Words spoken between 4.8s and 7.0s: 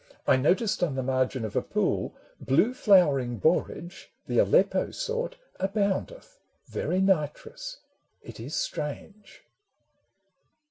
sort, Aboundeth, very